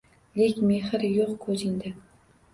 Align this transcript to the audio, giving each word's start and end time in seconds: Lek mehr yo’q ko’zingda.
Lek 0.39 0.57
mehr 0.69 1.03
yo’q 1.17 1.37
ko’zingda. 1.45 1.95